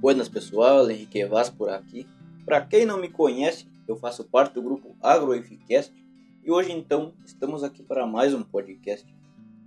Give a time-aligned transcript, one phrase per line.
[0.00, 2.06] Buenas pessoal, Henrique Vaz por aqui.
[2.46, 5.92] Para quem não me conhece, eu faço parte do grupo AgroEficast
[6.42, 9.06] e hoje então estamos aqui para mais um podcast.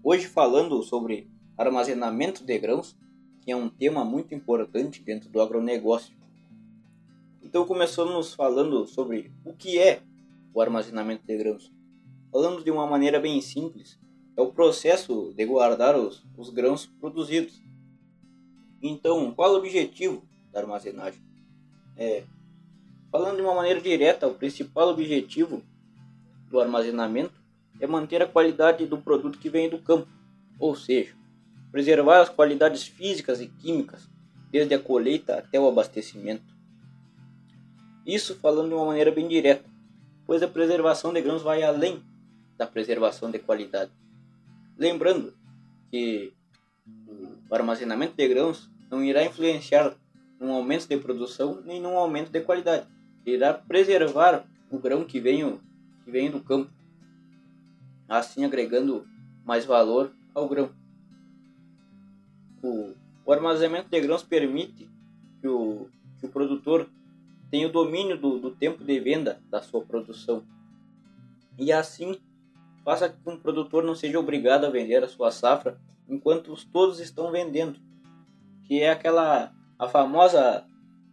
[0.04, 2.98] Hoje falando sobre armazenamento de grãos,
[3.42, 6.16] que é um tema muito importante dentro do agronegócio.
[7.44, 10.02] Então começamos falando sobre o que é
[10.52, 11.72] o armazenamento de grãos.
[12.32, 14.00] Falando de uma maneira bem simples,
[14.36, 17.62] é o processo de guardar os, os grãos produzidos.
[18.86, 21.22] Então, qual o objetivo da armazenagem?
[21.96, 22.26] É,
[23.10, 25.64] falando de uma maneira direta, o principal objetivo
[26.50, 27.42] do armazenamento
[27.80, 30.10] é manter a qualidade do produto que vem do campo,
[30.60, 31.16] ou seja,
[31.72, 34.10] preservar as qualidades físicas e químicas
[34.52, 36.54] desde a colheita até o abastecimento.
[38.06, 39.64] Isso falando de uma maneira bem direta,
[40.28, 42.04] pois a preservação de grãos vai além
[42.58, 43.92] da preservação de qualidade.
[44.78, 45.34] Lembrando
[45.90, 46.34] que
[47.50, 49.96] o armazenamento de grãos não irá influenciar
[50.40, 52.86] num aumento de produção nem num aumento de qualidade.
[53.26, 55.60] Irá preservar o grão que vem,
[56.04, 56.72] que vem do campo,
[58.08, 59.08] assim agregando
[59.44, 60.70] mais valor ao grão.
[62.62, 62.94] O,
[63.26, 64.88] o armazenamento de grãos permite
[65.42, 66.88] que o, que o produtor
[67.50, 70.44] tenha o domínio do, do tempo de venda da sua produção
[71.58, 72.20] e assim
[72.86, 77.32] faça que um produtor não seja obrigado a vender a sua safra enquanto todos estão
[77.32, 77.80] vendendo,
[78.66, 80.66] que é aquela a famosa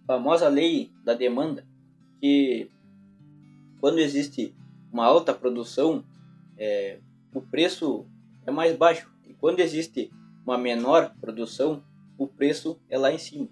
[0.07, 1.67] famosa lei da demanda,
[2.21, 2.71] que
[3.81, 4.55] quando existe
[4.93, 6.05] uma alta produção,
[6.59, 6.99] é,
[7.33, 8.07] o preço
[8.47, 10.11] é mais baixo, e quando existe
[10.45, 11.83] uma menor produção,
[12.19, 13.49] o preço é lá em cima.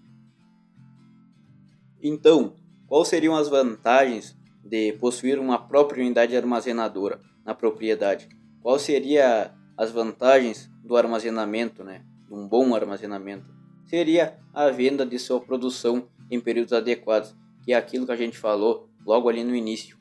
[2.02, 2.55] Então,
[2.86, 7.20] quais seriam as vantagens de possuir uma própria unidade armazenadora?
[7.48, 8.28] na propriedade.
[8.60, 12.05] Qual seria as vantagens do armazenamento, né?
[12.27, 13.58] De um bom armazenamento?
[13.89, 18.36] Seria a venda de sua produção em períodos adequados, que é aquilo que a gente
[18.36, 19.96] falou logo ali no início.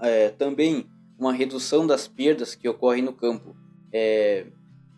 [0.00, 0.86] É, também
[1.18, 3.56] uma redução das perdas que ocorrem no campo.
[3.92, 4.46] É,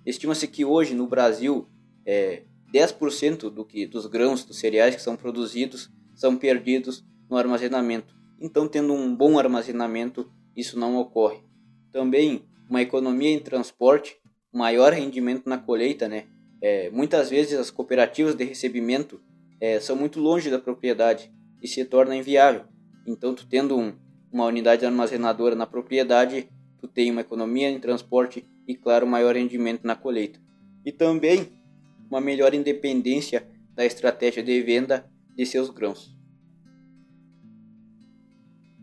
[0.05, 1.69] Estima-se que hoje no Brasil
[2.05, 2.43] é,
[2.75, 8.15] 10% do que, dos grãos, dos cereais que são produzidos são perdidos no armazenamento.
[8.41, 11.41] Então, tendo um bom armazenamento, isso não ocorre.
[11.93, 14.17] Também uma economia em transporte,
[14.53, 16.27] maior rendimento na colheita, né?
[16.61, 19.21] É, muitas vezes as cooperativas de recebimento
[19.61, 21.33] é, são muito longe da propriedade
[21.63, 22.65] e se torna inviável.
[23.07, 23.95] Então, tu tendo um,
[24.33, 29.87] uma unidade armazenadora na propriedade, tu tem uma economia em transporte e, claro, maior rendimento
[29.87, 30.39] na colheita.
[30.85, 31.49] E também
[32.11, 36.15] uma melhor independência da estratégia de venda de seus grãos.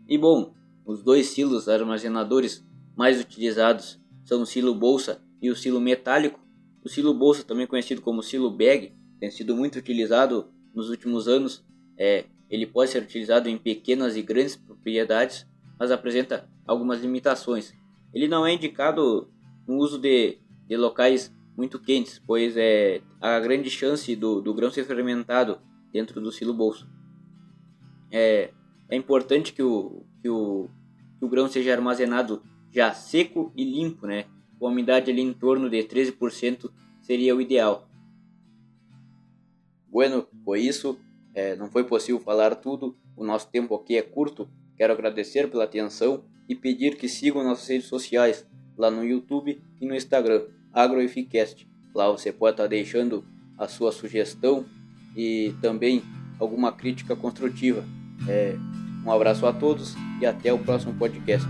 [0.08, 0.54] E bom,
[0.86, 2.64] os dois silos armazenadores
[2.96, 6.40] mais utilizados são o silo bolsa e o silo metálico.
[6.88, 11.62] O silo bolsa, também conhecido como silo bag, tem sido muito utilizado nos últimos anos.
[11.98, 15.46] É, ele pode ser utilizado em pequenas e grandes propriedades,
[15.78, 17.74] mas apresenta algumas limitações.
[18.14, 19.30] Ele não é indicado
[19.66, 24.70] no uso de, de locais muito quentes, pois é a grande chance do, do grão
[24.70, 25.60] ser fermentado
[25.92, 26.88] dentro do silo bolsa.
[28.10, 28.50] É,
[28.88, 30.70] é importante que o, que o
[31.18, 34.24] que o grão seja armazenado já seco e limpo, né?
[34.58, 36.70] Com umidade ali em torno de 13%
[37.00, 37.88] seria o ideal.
[39.88, 40.98] Bueno, foi isso.
[41.34, 42.96] É, não foi possível falar tudo.
[43.16, 44.48] O nosso tempo aqui é curto.
[44.76, 49.86] Quero agradecer pela atenção e pedir que sigam nossas redes sociais, lá no YouTube e
[49.86, 51.68] no Instagram, AgroEficast.
[51.94, 53.24] Lá você pode estar deixando
[53.56, 54.64] a sua sugestão
[55.16, 56.02] e também
[56.38, 57.84] alguma crítica construtiva.
[58.28, 58.56] É,
[59.04, 61.46] um abraço a todos e até o próximo podcast.